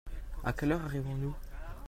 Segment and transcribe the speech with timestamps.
[0.43, 1.35] À quelle heure arrivons-nous?